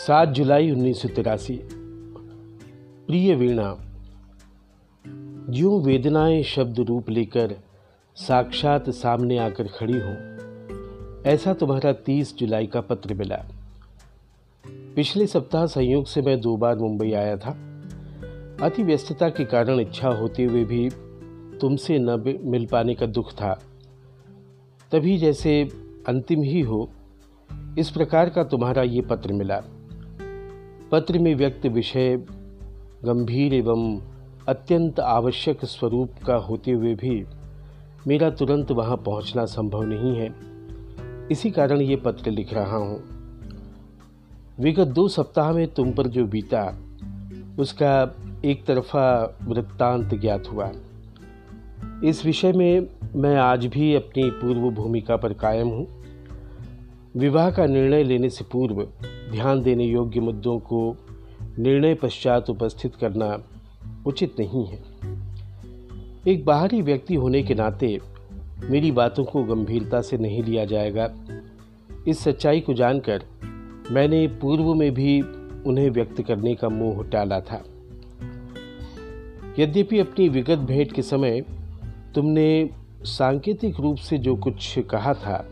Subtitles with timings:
[0.00, 1.54] सात जुलाई उन्नीस सौ तिरासी।
[3.06, 3.64] प्रिय वीणा
[5.50, 7.54] जो वेदनाएँ शब्द रूप लेकर
[8.16, 10.14] साक्षात सामने आकर खड़ी हों,
[11.24, 13.36] ऐसा तुम्हारा तीस जुलाई का पत्र मिला।
[14.96, 17.50] पिछले सप्ताह संयोग से मैं दो बार मुंबई आया था।
[18.62, 20.88] अति व्यस्तता के कारण इच्छा होते हुए भी
[21.58, 23.52] तुमसे न मिल पाने का दुख था।
[24.92, 25.62] तभी जैसे
[26.08, 26.90] अंतिम ही हो,
[27.78, 29.62] इस प्रकार का तुम्हारा ये पत्र मिला।
[30.92, 32.16] पत्र में व्यक्त विषय
[33.04, 34.00] गंभीर एवं
[34.48, 37.24] अत्यंत आवश्यक स्वरूप का होते हुए भी
[38.06, 40.34] मेरा तुरंत वहाँ पहुँचना संभव नहीं है।
[41.30, 43.02] इसी कारण ये पत्र लिख रहा हूँ।
[44.60, 46.78] विगत दो सप्ताह में तुम पर जो बीता,
[47.58, 50.72] उसका एक तरफा वृत्तांत ज्ञात हुआ।
[52.04, 55.86] इस विषय में मैं आज भी अपनी पूर्व भूमिका पर कायम हूँ।
[57.16, 58.88] विवाह का निर्णय लेने से पूर्व
[59.30, 60.96] ध्यान देने योग्य मुद्दों को
[61.58, 63.42] निर्णय पश्चात उपस्थित करना
[64.06, 64.82] उचित नहीं है।
[66.28, 68.00] एक बाहरी व्यक्ति होने के नाते
[68.64, 71.10] मेरी बातों को गंभीरता से नहीं लिया जाएगा।
[72.08, 73.22] इस सच्चाई को जानकर
[73.90, 75.20] मैंने पूर्व में भी
[75.66, 77.64] उन्हें व्यक्त करने का मोह टाला था।
[79.58, 81.44] यद्यपि अपनी विगत भेंट के समय
[82.14, 82.70] तुमने
[83.02, 85.48] सांकेतिक रूप से जो कुछ कहा था,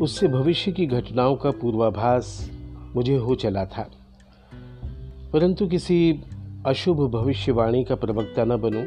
[0.00, 2.50] उससे भविष्य की घटनाओं का पूर्वाभास
[2.96, 3.90] मुझे हो चला था।
[5.32, 6.20] परंतु किसी
[6.66, 8.84] अशुभ भविष्यवाणी का प्रवक्ता न बनूं,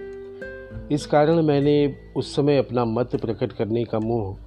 [0.88, 4.38] इस कारण मैंने उस समय अपना मत प्रकट करने का मोह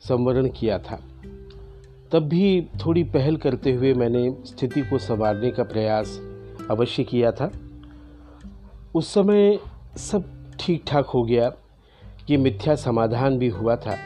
[0.00, 1.00] संवरण किया था।
[2.12, 6.20] तब भी थोड़ी पहल करते हुए मैंने स्थिति को संवारने का प्रयास
[6.70, 7.52] अवश्य किया था।
[8.94, 9.58] उस समय
[9.96, 10.24] सब
[10.60, 11.52] ठीक ठाक हो गया
[12.30, 13.96] ये मिथ्या समाधान भी हुआ था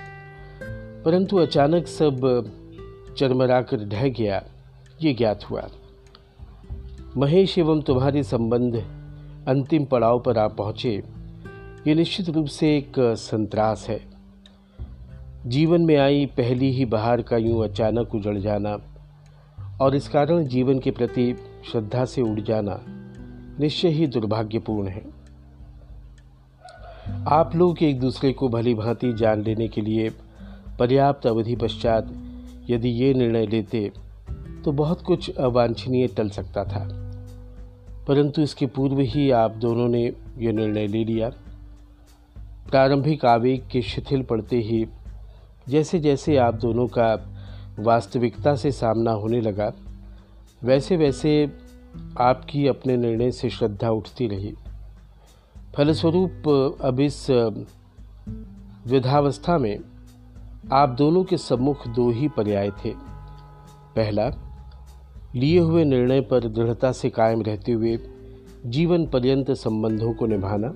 [1.05, 2.17] परंतु अचानक सब
[3.19, 4.45] चरमरा कर ढह गया।
[5.03, 5.69] ये ज्ञात हुआ।
[7.17, 8.77] महेश एवं तुम्हारे संबंध
[9.49, 11.03] अंतिम पड़ाव पर आप पहुँचे,
[11.87, 14.01] ये निश्चित रूप से एक संतरास है।
[15.47, 18.77] जीवन में आई पहली ही बहार का यूँ अचानक उजड़ जाना
[19.81, 21.35] और इस कारण जीवन के प्रति
[21.71, 22.81] श्रद्धा से उड़ जाना
[23.61, 25.05] निश्चय ही दुर्भाग्यपूर्ण है।
[27.29, 30.11] आप लोग एक दूसरे को भली भांति जान लेने के लिए
[30.79, 32.13] पर्याप्त अवधि पश्चात
[32.71, 33.91] यदि ये निर्णय लेते
[34.67, 36.89] तो बहुत कुछ अवांछनीय टल सकता था।
[38.09, 41.29] परंतु इसके पूर्व ही आप दोनों ने यह निर्णय ले लिया।
[42.71, 44.87] प्रारंभिक आवेग के शिथिल पड़ते ही
[45.69, 47.15] जैसे जैसे आप दोनों का
[47.79, 49.73] वास्तविकता से सामना होने लगा
[50.65, 51.59] वैसे वैसे
[52.21, 54.55] आपकी अपने निर्णय से श्रद्धा उठती रही।
[55.77, 56.49] फलस्वरूप,
[56.81, 57.31] अब इस
[58.87, 59.79] विधावस्था में
[60.73, 62.91] आप दोनों के सम्मुख दो ही पर्याय थे।
[63.97, 64.46] पहला
[65.37, 67.99] लिए हुए निर्णय पर दृढ़ता से कायम रहते हुए
[68.67, 70.69] जीवन पर्यंत संबंधों को निभाना।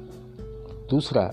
[0.90, 1.32] दूसरा,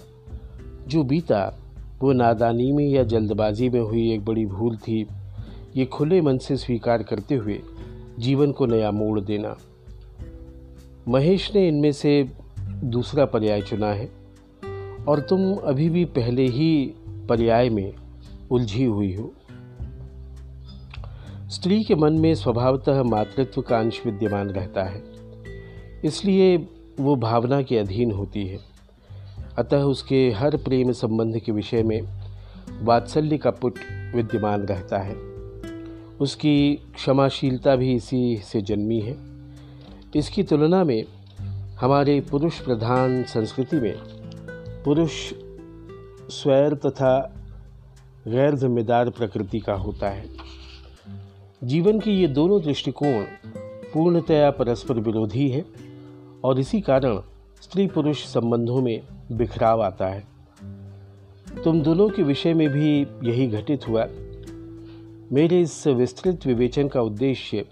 [0.87, 1.59] जो बीता,
[2.01, 5.07] वो नादानी में या जल्दबाजी में हुई एक बड़ी भूल थी,
[5.75, 7.59] ये खुले मन से स्वीकार करते हुए
[8.19, 9.57] जीवन को नया मोड़ देना।
[11.07, 12.29] महेश ने इनमें से
[12.83, 14.09] दूसरा पर्याय चुना है,
[15.07, 16.93] और तुम अभी भी पहले ही
[17.29, 17.93] पर्याय में
[18.51, 19.33] उलझी हुई हो।
[21.51, 25.03] स्त्री के मन में स्वभावतः मातृत्व का अंश विद्यमान रहता है।
[26.05, 26.67] इसलिए
[26.99, 28.59] वो भावना के अधीन होती है।
[29.57, 32.01] अतः उसके हर प्रेम संबंध के विषय में
[32.81, 33.73] वात्सल्य का पुट
[34.15, 35.15] विद्यमान रहता है।
[36.19, 39.17] उसकी क्षमाशीलता भी इसी से जन्मी है।
[40.15, 41.03] इसकी तुलना में
[41.81, 43.95] हमारे पुरुष प्रधान संस्कृति में
[44.85, 45.33] पुरुष
[46.29, 47.33] स्वैर तथा
[48.27, 50.56] गैर जिम्मेदार प्रकृति का होता है।
[51.63, 53.23] जीवन के ये दोनों दृष्टिकोण
[53.93, 55.65] पूर्णतया परस्पर विरोधी है
[56.43, 57.21] और इसी कारण
[57.61, 59.01] स्त्री पुरुष संबंधों में
[59.31, 60.23] बिखराव आता है।
[61.63, 64.07] तुम दोनों के विषय में भी यही घटित हुआ।
[65.31, 67.65] मेरे इस विस्तृत विवेचन का उद्देश्य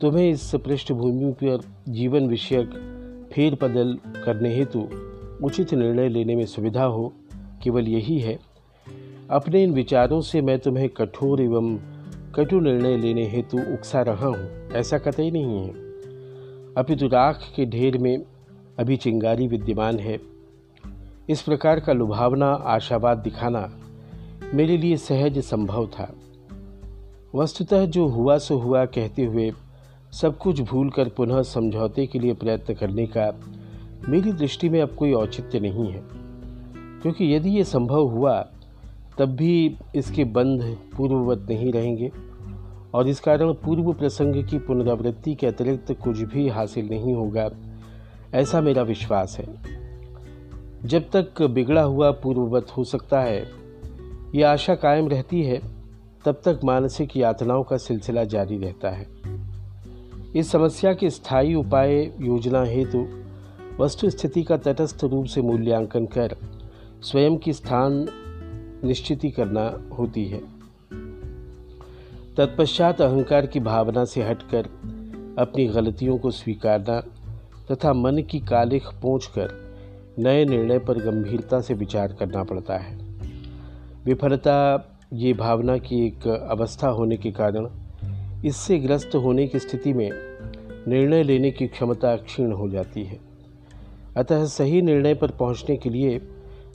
[0.00, 2.68] तुम्हें इस पृष्ठभूमि पर जीवन विषयक
[3.32, 4.88] फेर बदल करने हेतु
[5.42, 7.12] उचित निर्णय लेने में सुविधा हो,
[7.62, 8.38] केवल यही है।
[9.30, 11.91] अपने इन विचारों से मैं तुम्हें कठोर एवं
[12.34, 15.70] कटु निर्णय लेने हेतु उकसा रहा हूँ। ऐसा कतई नहीं है।
[16.74, 18.22] अपितु राख के ढेर में
[18.78, 20.20] अभी चिंगारी विद्यमान है।
[21.28, 23.78] इस प्रकार का लुभावना, आशावाद दिखाना
[24.54, 26.14] मेरे लिए सहज संभव था।
[27.34, 29.52] वस्तुतः जो हुआ सो हुआ कहते हुए
[30.12, 33.40] सब कुछ भूल कर पुनः समझौते के लिए प्रयत्न करने का
[34.08, 36.02] मेरी दृष्टि में अब कोई औचित्य नहीं है।
[37.02, 38.48] क्योंकि यदि ये संभव हुआ
[39.18, 42.10] तब भी इसके बंध पूर्ववत नहीं रहेंगे।
[42.94, 47.50] और इस कारण पूर्व प्रसंग की पुनरावृत्ति के अतिरिक्त कुछ भी हासिल नहीं होगा,
[48.34, 49.46] ऐसा मेरा विश्वास है।
[50.84, 53.46] जब तक बिगड़ा हुआ पूर्ववत हो सकता है,
[54.34, 55.60] ये आशा कायम रहती है,
[56.24, 59.06] तब तक मानसिक यातनाओं का सिलसिला जारी रहता है।
[60.36, 63.06] इस समस्या के स्थायी उपाय, योजना हेतु
[63.80, 66.36] वस्तु स्थिति का तटस्थ रूप से मूल्यांकन कर,
[67.02, 68.06] स्वयं की स्थान
[68.84, 70.40] निश्चित करना होती है।
[72.36, 74.64] तत्पश्चात अहंकार की भावना से हटकर
[75.38, 77.00] अपनी गलतियों को स्वीकारना
[77.70, 79.76] तथा मन की कालिख कर
[80.18, 82.98] नए निर्णय पर गंभीरता से विचार करना पड़ता है।
[84.04, 87.68] विफलता, ये भावना की एक अवस्था होने के कारण
[88.44, 90.10] इससे ग्रस्त होने की स्थिति में
[90.88, 93.20] निर्णय लेने की क्षमता क्षीण हो जाती है।
[94.16, 96.20] अतः सही निर्णय पर पहुँचने के लिए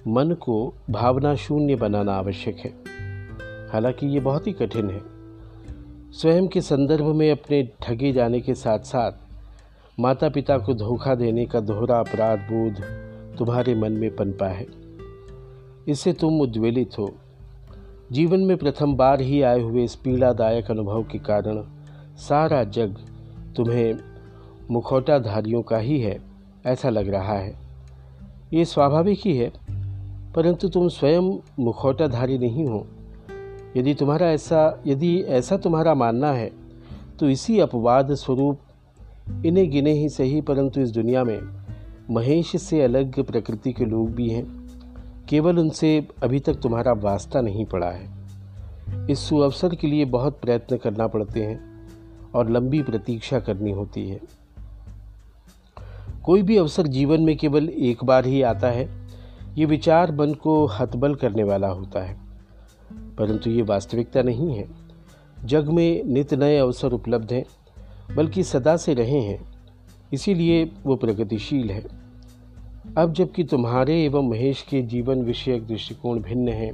[0.08, 2.70] मन को भावना शून्य बनाना आवश्यक है।
[3.70, 5.02] हालाँकि ये बहुत ही कठिन है।
[6.12, 9.12] स्वयं के संदर्भ में अपने ठगे जाने के साथ साथ
[10.00, 12.74] माता पिता को धोखा देने का दोहरा अपराध बोध
[13.38, 14.68] तुम्हारे मन में पनपा है।
[15.88, 17.16] इससे तुम उद्वेलित हो।
[18.12, 21.64] जीवन में प्रथम बार ही आए हुए इस पीड़ादायक अनुभव के कारण
[22.18, 22.98] सारा जग
[23.56, 23.96] तुम्हें
[24.72, 26.22] मुखौटाधारियों का ही है,
[26.66, 27.56] ऐसा लग रहा है।
[28.54, 29.67] ये स्वाभाविक ही है
[30.38, 32.88] परंतु तुम स्वयं मुखौटाधारी नहीं हो।
[33.78, 36.52] यदि तुम्हारा ऐसा, यदि ऐसा तुम्हारा मानना है
[37.20, 38.60] तो इसी अपवाद स्वरूप,
[39.46, 41.40] इन्हें गिने ही सही, परंतु इस दुनिया में
[42.12, 44.68] महेश से अलग प्रकृति के लोग भी हैं।
[45.30, 48.10] केवल उनसे अभी तक तुम्हारा वास्ता नहीं पड़ा है।
[49.10, 51.90] इस सुअवसर के लिए बहुत प्रयत्न करना पड़ते हैं
[52.36, 54.22] और लंबी प्रतीक्षा करनी होती है।
[56.24, 59.07] कोई भी अवसर जीवन में केवल एक बार ही आता है
[59.58, 62.18] ये विचार मन को हतबल करने वाला होता है,
[63.18, 64.68] परंतु ये वास्तविकता नहीं है।
[65.46, 67.46] जग में नित नए अवसर उपलब्ध हैं,
[68.16, 69.40] बल्कि सदा से रहे हैं,
[70.14, 71.84] इसीलिए वो प्रगतिशील है।
[72.98, 76.72] अब जबकि तुम्हारे एवं महेश के जीवन विषयक दृष्टिकोण भिन्न हैं,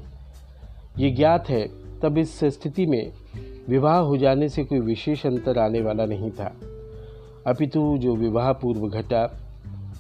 [0.98, 1.68] ये ज्ञात है,
[2.00, 3.12] तब इस स्थिति में
[3.70, 6.54] विवाह हो जाने से कोई विशेष अंतर आने वाला नहीं था।
[7.48, 9.26] अपितु जो विवाह पूर्व घटा,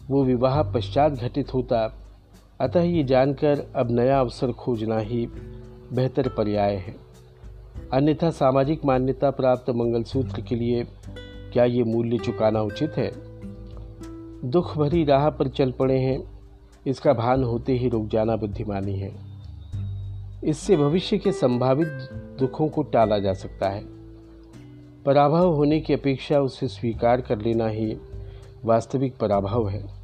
[0.09, 1.87] वो विवाह पश्चात घटित होता
[2.61, 5.27] अतः ये जानकर अब नया अवसर खोजना ही
[5.93, 6.95] बेहतर पर्याय है।
[7.93, 10.87] अन्यथा सामाजिक मान्यता प्राप्त मंगलसूत्र के लिए
[11.53, 13.11] क्या ये मूल्य चुकाना उचित है?
[14.49, 16.23] दुख भरी राह पर चल पड़े हैं,
[16.87, 19.11] इसका भान होते ही रुक जाना बुद्धिमानी है।
[20.43, 21.87] इससे भविष्य के संभावित
[22.39, 23.83] दुखों को टाला जा सकता है।
[25.05, 27.97] पराभव होने की अपेक्षा उसे स्वीकार कर लेना ही
[28.65, 30.02] वास्तविक पराभव है।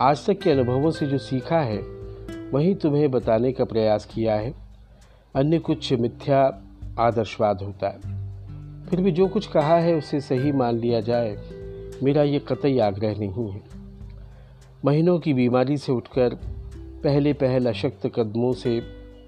[0.00, 1.78] आज तक के अनुभवों से जो सीखा है,
[2.52, 4.54] वही तुम्हें बताने का प्रयास किया है।
[5.34, 6.62] अन्य कुछ मिथ्या
[6.98, 8.00] आदर्शवाद होता है।
[8.86, 11.36] फिर भी जो कुछ कहा है, उसे सही मान लिया जाए,
[12.02, 13.62] मेरा ये कतई आग्रह नहीं है।
[14.84, 16.34] महीनों की बीमारी से उठकर
[16.78, 18.82] पहले पहल अशक्त कदमों से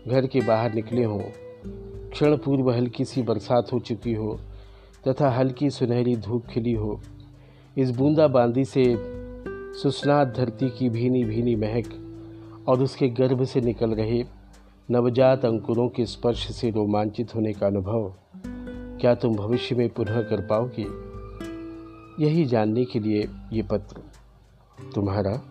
[0.08, 1.22] घर के बाहर निकले हों
[2.10, 4.40] क्षण पूर्व हल्की सी बरसात हो चुकी हो,
[5.08, 7.00] तथा हल्की सुनहरी धूप खिली हो,
[7.78, 9.14] इस बूंदा बांदी से
[9.82, 11.86] सुस्नात धरती की भीनी भीनी महक
[12.68, 14.24] और उसके गर्भ से निकल रहे
[14.90, 18.14] नवजात अंकुरों के स्पर्श से रोमांचित होने का अनुभव
[19.00, 20.86] क्या तुम भविष्य में पुनः कर पाओगे?
[22.24, 23.96] यही जानने के लिए ये पत्र।
[24.94, 25.42] तुम्हारा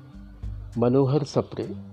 [0.77, 1.92] मनोहर सप्रे।